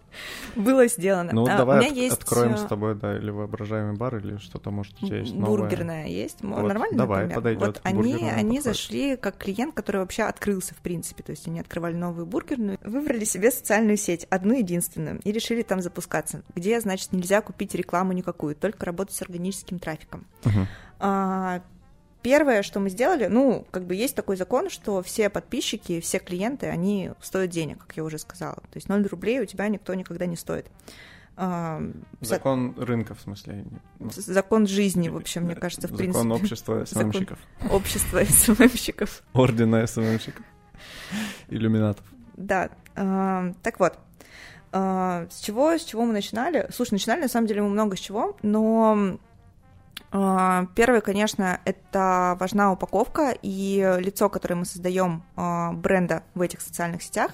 [0.55, 1.31] было сделано.
[1.33, 2.17] Ну, а, давай у меня от, есть...
[2.17, 5.59] откроем с тобой, да, или воображаемый бар, или что-то, может, у тебя есть новое.
[5.59, 7.35] Бургерная есть, вот, нормально, Давай, например?
[7.35, 7.67] подойдет.
[7.67, 11.95] Вот они, они зашли как клиент, который вообще открылся, в принципе, то есть они открывали
[11.95, 17.11] новую бургерную, выбрали себе социальную сеть, одну единственную единственным, и решили там запускаться, где, значит,
[17.13, 20.25] нельзя купить рекламу никакую, только работать с органическим трафиком.
[20.43, 20.65] Uh-huh.
[20.99, 21.61] А,
[22.21, 26.67] первое, что мы сделали, ну, как бы есть такой закон, что все подписчики, все клиенты,
[26.67, 28.55] они стоят денег, как я уже сказала.
[28.55, 30.67] То есть 0 рублей у тебя никто никогда не стоит.
[31.37, 31.81] А,
[32.19, 33.65] закон рынка, в смысле?
[33.99, 36.23] Закон жизни, в общем, мне кажется, в закон принципе.
[36.23, 37.39] Закон общества СММщиков.
[37.61, 39.23] Закон общества СММщиков.
[39.33, 40.45] Ордена СММщиков.
[41.47, 42.05] Иллюминатов.
[42.35, 42.69] Да.
[42.95, 43.97] А, так вот,
[44.73, 46.67] с чего, с чего мы начинали?
[46.71, 49.17] Слушай, начинали на самом деле мы много с чего, но
[50.13, 56.61] а, Первое, конечно, это важна упаковка и лицо, которое мы создаем а, бренда в этих
[56.61, 57.31] социальных сетях.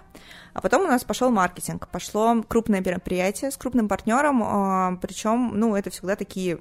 [0.54, 5.92] А потом у нас пошел маркетинг, пошло крупное мероприятие с крупным партнером, причем, ну, это
[5.92, 6.58] всегда такие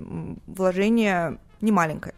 [0.47, 2.15] вложения не маленькое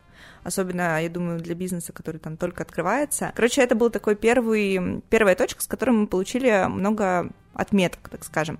[0.48, 3.32] особенно, я думаю, для бизнеса, который там только открывается.
[3.34, 8.58] Короче, это был такой первый, первая точка, с которой мы получили много отметок, так скажем.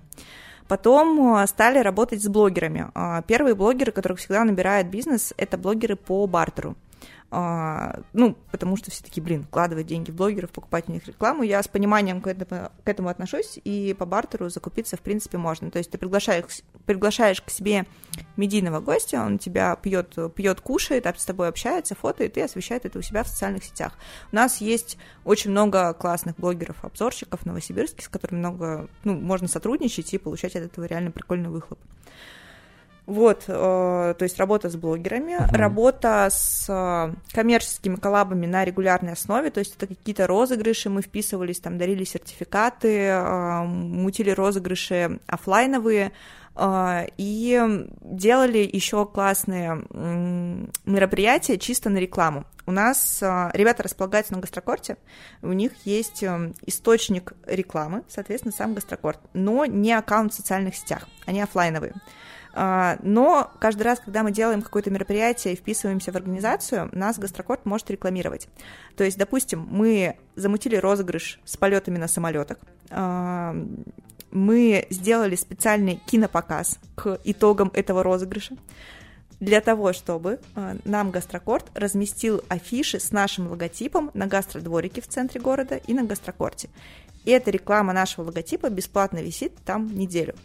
[0.67, 2.91] Потом э, стали работать с блогерами.
[2.93, 6.75] А, первые блогеры, которых всегда набирает бизнес, это блогеры по бартеру.
[7.31, 11.43] А, ну, потому что все таки блин, вкладывать деньги в блогеров, покупать у них рекламу.
[11.43, 15.69] Я с пониманием к этому, к этому отношусь, и по бартеру закупиться, в принципе, можно.
[15.69, 17.85] То есть ты приглашаешь, приглашаешь к себе
[18.35, 23.01] медийного гостя, он тебя пьет, пьет, кушает, с тобой общается, фотоет и освещает это у
[23.01, 23.93] себя в социальных сетях.
[24.31, 30.13] У нас есть очень много классных блогеров-обзорщиков в Новосибирске, с которыми много, ну, можно сотрудничать
[30.13, 31.79] и получать от этого реально прикольный выхлоп.
[33.09, 35.57] Вот, э, то есть работа с блогерами, uh-huh.
[35.57, 41.59] работа с э, коммерческими коллабами на регулярной основе, то есть это какие-то розыгрыши, мы вписывались,
[41.59, 46.11] там дарили сертификаты, э, мутили розыгрыши офлайновые,
[47.17, 49.81] и делали еще классные
[50.83, 52.43] мероприятия чисто на рекламу.
[52.65, 54.97] У нас ребята располагаются на гастрокорте,
[55.41, 56.21] у них есть
[56.65, 61.93] источник рекламы, соответственно, сам гастрокорт, но не аккаунт в социальных сетях, они офлайновые.
[62.53, 67.65] А, но каждый раз, когда мы делаем какое-то мероприятие и вписываемся в организацию, нас гастрокорт
[67.65, 68.47] может рекламировать.
[68.95, 72.57] То есть, допустим, мы замутили розыгрыш с полетами на самолетах,
[74.31, 78.55] мы сделали специальный кинопоказ к итогам этого розыгрыша
[79.39, 85.39] для того, чтобы э, нам Гастрокорт разместил афиши с нашим логотипом на гастродворике в центре
[85.39, 86.69] города и на Гастрокорте.
[87.25, 90.35] И эта реклама нашего логотипа бесплатно висит там неделю.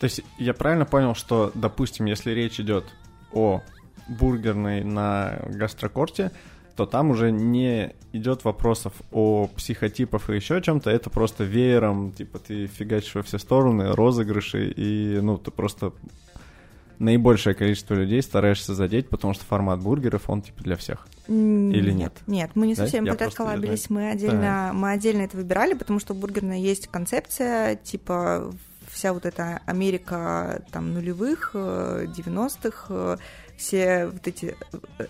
[0.00, 2.84] То есть я правильно понял, что, допустим, если речь идет
[3.32, 3.62] о
[4.08, 6.32] бургерной на гастрокорте,
[6.76, 12.38] то там уже не идет вопросов о психотипах и еще чем-то, это просто веером, типа
[12.38, 15.92] ты фигачишь во все стороны, розыгрыши, и ну ты просто
[17.02, 21.06] наибольшее количество людей стараешься задеть, потому что формат бургеров, он типа для всех.
[21.26, 22.14] Или нет?
[22.26, 23.12] Нет, мы не совсем да?
[23.12, 24.72] подряд коллабились, мы отдельно, да.
[24.72, 28.52] мы отдельно это выбирали, потому что у бургерной есть концепция, типа
[28.88, 33.16] вся вот эта Америка там нулевых, 90-х, э,
[33.56, 34.54] все вот эти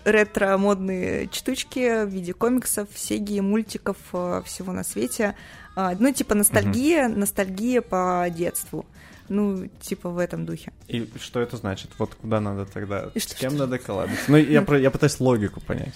[0.05, 5.35] ретро-модные штучки в виде комиксов, сеги, мультиков, э, всего на свете.
[5.75, 7.21] Ну, типа ностальгия, угу.
[7.21, 8.85] ностальгия по детству.
[9.29, 10.71] Ну, типа в этом духе.
[10.87, 11.91] И что это значит?
[11.97, 13.09] Вот куда надо тогда?
[13.13, 13.59] И С что, кем что?
[13.61, 14.23] надо коллабиться?
[14.27, 15.93] Ну, я, я пытаюсь логику понять.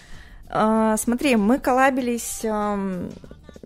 [0.49, 2.41] А, смотри, мы коллабились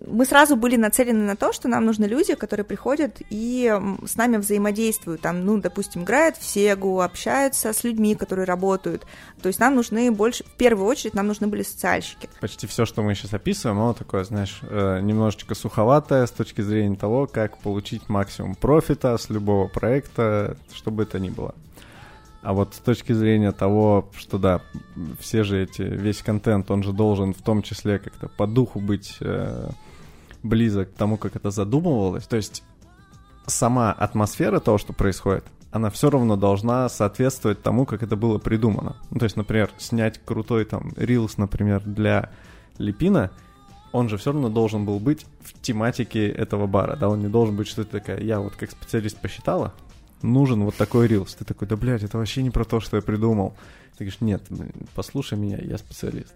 [0.06, 4.36] мы сразу были нацелены на то, что нам нужны люди, которые приходят и с нами
[4.36, 5.20] взаимодействуют.
[5.20, 9.06] Там, ну, допустим, играют в Сегу, общаются с людьми, которые работают.
[9.40, 12.28] То есть нам нужны больше, в первую очередь, нам нужны были социальщики.
[12.40, 16.96] Почти все, что мы сейчас описываем, оно такое, знаешь, э, немножечко суховатое с точки зрения
[16.96, 21.54] того, как получить максимум профита с любого проекта, чтобы это ни было.
[22.42, 24.62] А вот с точки зрения того, что да,
[25.20, 29.16] все же эти, весь контент, он же должен в том числе как-то по духу быть
[29.20, 29.70] э,
[30.42, 32.26] близок к тому, как это задумывалось.
[32.26, 32.62] То есть
[33.46, 38.96] сама атмосфера того, что происходит, она все равно должна соответствовать тому, как это было придумано.
[39.10, 42.30] Ну, то есть, например, снять крутой там рилс, например, для
[42.78, 43.30] Липина,
[43.92, 47.56] он же все равно должен был быть в тематике этого бара, да, он не должен
[47.56, 49.74] быть что-то такое, я вот как специалист посчитала,
[50.22, 51.34] нужен вот такой рилс.
[51.34, 53.54] Ты такой, да, блядь, это вообще не про то, что я придумал.
[54.02, 54.42] Ты говоришь, нет,
[54.96, 56.34] послушай меня, я специалист.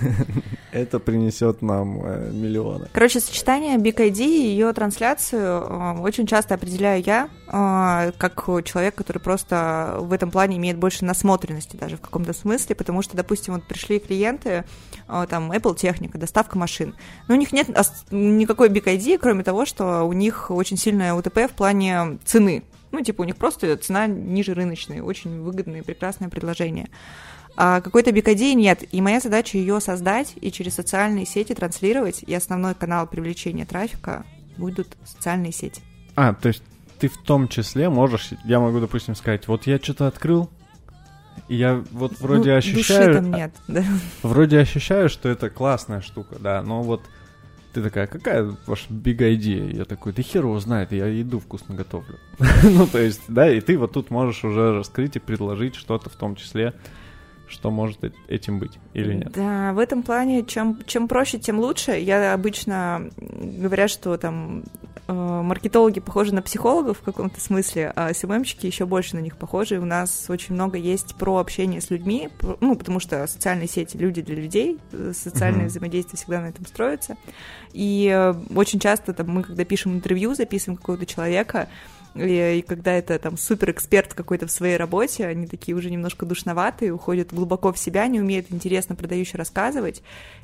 [0.72, 2.88] Это принесет нам э, миллионы.
[2.94, 8.94] Короче, сочетание Big ID и ее трансляцию э, очень часто определяю я, э, как человек,
[8.94, 13.52] который просто в этом плане имеет больше насмотренности даже в каком-то смысле, потому что, допустим,
[13.52, 14.64] вот пришли клиенты,
[15.06, 16.94] там, Apple техника, доставка машин,
[17.28, 17.68] но у них нет
[18.10, 23.04] никакой Big ID, кроме того, что у них очень сильная УТП в плане цены, ну,
[23.04, 26.88] типа, у них просто цена ниже рыночной, очень выгодное, прекрасное предложение.
[27.56, 32.34] А какой-то бикодеи нет, и моя задача ее создать и через социальные сети транслировать, и
[32.34, 34.24] основной канал привлечения трафика
[34.56, 35.82] будут социальные сети.
[36.16, 36.62] А, то есть
[36.98, 40.50] ты в том числе можешь, я могу, допустим, сказать, вот я что-то открыл,
[41.48, 43.06] и я вот вроде ну, ощущаю...
[43.06, 43.84] Души там нет, да.
[44.22, 47.02] Вроде ощущаю, что это классная штука, да, но вот
[47.74, 49.76] ты такая, какая ваша big idea?
[49.76, 52.18] Я такой, да хер его знает, я еду вкусно готовлю.
[52.62, 56.14] ну, то есть, да, и ты вот тут можешь уже раскрыть и предложить что-то в
[56.14, 56.72] том числе,
[57.48, 59.32] что может этим быть или нет.
[59.32, 61.92] Да, в этом плане, чем, чем проще, тем лучше.
[61.92, 64.64] Я обычно говорят, что там
[65.06, 69.78] э, маркетологи похожи на психологов в каком-то смысле, а СММщики еще больше на них похожи.
[69.78, 72.30] У нас очень много есть про общение с людьми,
[72.60, 75.68] ну, потому что социальные сети люди для людей, э, социальное mm-hmm.
[75.68, 77.16] взаимодействие всегда на этом строится.
[77.72, 81.68] И э, очень часто там, мы, когда пишем интервью, записываем какого-то человека,
[82.14, 86.26] и, и когда это там супер эксперт какой-то в своей работе, они такие уже немножко
[86.26, 90.02] душноватые, уходят глубоко в себя, не умеют интересно продающие рассказывать.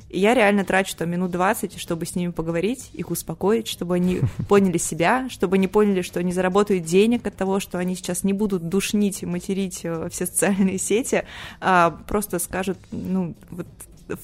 [0.09, 4.21] И я реально трачу там минут 20, чтобы с ними поговорить, их успокоить, чтобы они
[4.49, 8.33] поняли себя, чтобы они поняли, что они заработают денег от того, что они сейчас не
[8.33, 11.23] будут душнить и материть э, все социальные сети,
[11.61, 13.67] а просто скажут, ну, вот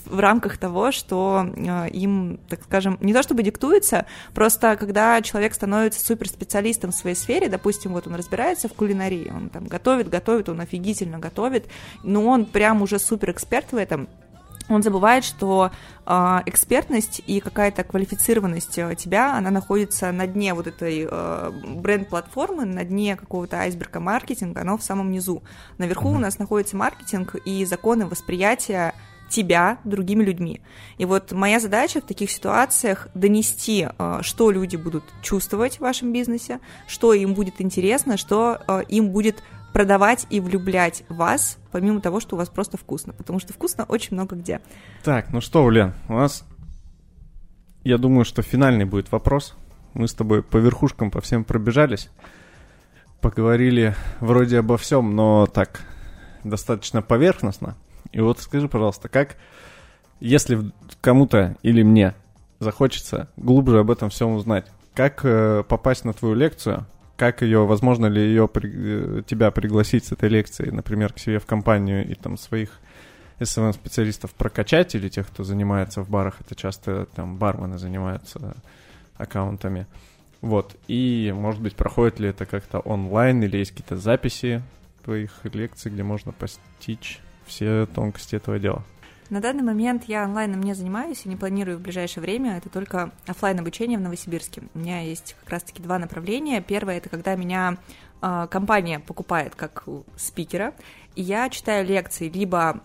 [0.05, 5.53] в рамках того, что э, им, так скажем, не то чтобы диктуется, просто когда человек
[5.53, 10.49] становится суперспециалистом в своей сфере, допустим, вот он разбирается в кулинарии, он там готовит, готовит,
[10.49, 11.67] он офигительно готовит,
[12.03, 14.07] но он прям уже суперэксперт в этом,
[14.69, 15.71] он забывает, что
[16.05, 22.65] э, экспертность и какая-то квалифицированность э, тебя, она находится на дне вот этой э, бренд-платформы,
[22.65, 25.41] на дне какого-то айсберга маркетинга, оно в самом низу.
[25.77, 28.93] Наверху у нас находится маркетинг и законы восприятия
[29.29, 30.61] тебя другими людьми.
[30.97, 36.13] И вот моя задача в таких ситуациях донести, э, что люди будут чувствовать в вашем
[36.13, 42.19] бизнесе, что им будет интересно, что э, им будет продавать и влюблять вас, помимо того,
[42.19, 43.13] что у вас просто вкусно.
[43.13, 44.61] Потому что вкусно очень много где.
[45.03, 46.43] Так, ну что, Улен, у нас,
[47.83, 49.55] я думаю, что финальный будет вопрос.
[49.93, 52.09] Мы с тобой по верхушкам по всем пробежались,
[53.21, 55.81] поговорили вроде обо всем, но так
[56.43, 57.75] достаточно поверхностно.
[58.11, 59.37] И вот скажи, пожалуйста, как,
[60.19, 62.15] если кому-то или мне
[62.59, 66.85] захочется глубже об этом всем узнать, как э, попасть на твою лекцию,
[67.17, 68.71] как ее, возможно ли ее при,
[69.19, 72.79] э, тебя пригласить с этой лекции, например, к себе в компанию и там своих
[73.39, 78.55] SMM-специалистов прокачать или тех, кто занимается в барах, это часто там бармены занимаются
[79.17, 79.85] аккаунтами.
[80.41, 80.75] Вот.
[80.87, 84.61] И, может быть, проходит ли это как-то онлайн или есть какие-то записи
[85.03, 88.83] твоих лекций, где можно постичь все тонкости этого дела?
[89.29, 92.57] На данный момент я онлайном не занимаюсь и не планирую в ближайшее время.
[92.57, 94.63] Это только офлайн обучение в Новосибирске.
[94.73, 96.61] У меня есть как раз-таки два направления.
[96.61, 97.77] Первое это когда меня
[98.21, 99.83] э, компания покупает как
[100.15, 100.73] спикера,
[101.15, 102.81] и я читаю лекции либо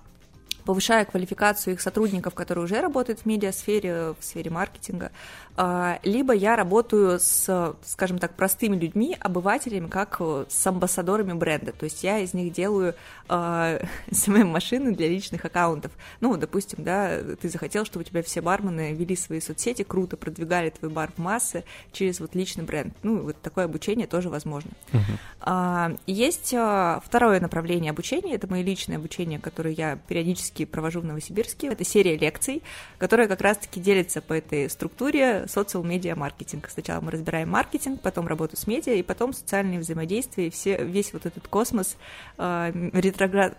[0.64, 5.10] повышая квалификацию их сотрудников, которые уже работают в медиасфере, в сфере маркетинга,
[5.54, 11.72] а, либо я работаю с, скажем так, простыми людьми, обывателями, как с амбассадорами бренда.
[11.72, 12.94] То есть я из них делаю
[13.28, 13.84] э,
[14.28, 15.92] машины для личных аккаунтов.
[16.20, 20.70] Ну, допустим, да, ты захотел, чтобы у тебя все бармены вели свои соцсети, круто продвигали
[20.70, 22.94] твой бар в массы через вот личный бренд.
[23.02, 24.70] Ну, вот такое обучение тоже возможно.
[24.92, 25.00] Uh-huh.
[25.40, 31.04] А, есть а, второе направление обучения, это мои личные обучения, которые я периодически провожу в
[31.04, 31.68] Новосибирске.
[31.68, 32.62] Это серия лекций,
[32.98, 36.68] которая как раз-таки делится по этой структуре социал медиа маркетинг.
[36.70, 41.12] Сначала мы разбираем маркетинг, потом работу с медиа, и потом социальные взаимодействия, и все, весь
[41.12, 41.96] вот этот космос,
[42.38, 43.56] э, ретроград,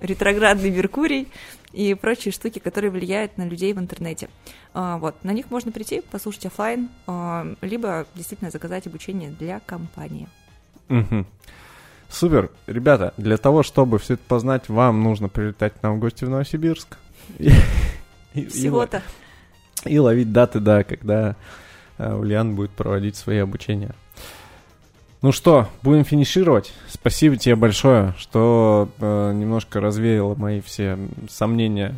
[0.00, 1.28] ретроградный Меркурий
[1.72, 4.28] и прочие штуки, которые влияют на людей в интернете.
[4.74, 10.28] Э, вот, на них можно прийти, послушать офлайн, э, либо действительно заказать обучение для компании.
[10.88, 11.24] Угу.
[12.10, 12.50] Супер.
[12.66, 16.30] Ребята, для того, чтобы все это познать, вам нужно прилетать к нам в гости в
[16.30, 16.98] Новосибирск.
[18.34, 19.02] Всего-то
[19.84, 21.36] и ловить даты, да, когда
[21.98, 23.94] э, Ульян будет проводить свои обучения.
[25.22, 26.72] Ну что, будем финишировать.
[26.88, 30.98] Спасибо тебе большое, что э, немножко развеяло мои все
[31.28, 31.94] сомнения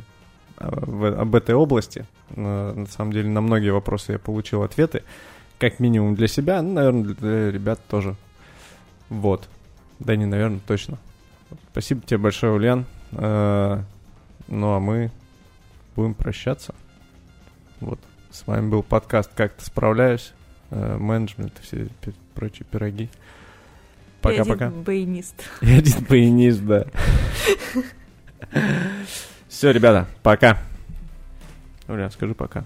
[0.58, 2.06] э, в, об этой области.
[2.30, 5.04] Э, на самом деле на многие вопросы я получил ответы,
[5.58, 8.16] как минимум для себя, ну, наверное, для ребят тоже.
[9.08, 9.48] Вот.
[10.04, 10.98] Да не, наверное, точно.
[11.70, 12.86] Спасибо тебе большое, Ульян.
[13.12, 13.82] Э,
[14.48, 15.12] ну а мы
[15.94, 16.74] будем прощаться.
[17.78, 18.00] Вот.
[18.30, 20.32] С вами был подкаст «Как ты справляюсь?»
[20.70, 21.88] э, Менеджмент и все
[22.34, 23.10] прочие пироги.
[24.22, 24.66] Пока-пока.
[24.66, 25.34] И один баянист.
[25.60, 26.86] И один баянист, да.
[29.48, 30.58] Все, ребята, пока.
[31.86, 32.64] Уля, скажи пока.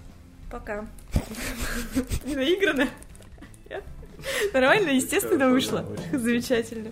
[0.49, 0.87] Пока.
[2.25, 2.87] Не наиграно.
[4.53, 5.85] Нормально, естественно, вышло.
[6.11, 6.91] Замечательно.